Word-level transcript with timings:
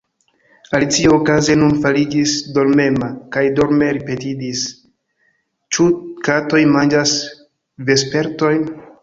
Alicio 0.77 1.09
okaze 1.17 1.53
nun 1.63 1.75
fariĝis 1.83 2.33
dormema, 2.55 3.09
kaj 3.35 3.43
dorme 3.59 3.91
ripetadis: 3.99 4.65
"Ĉu 5.77 5.87
katoj 6.31 6.63
manĝas 6.79 7.15
vespertojn?» 7.93 8.67